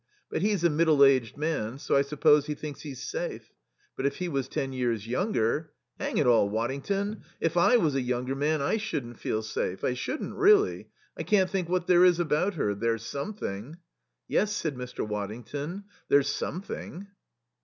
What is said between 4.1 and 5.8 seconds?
he was ten years younger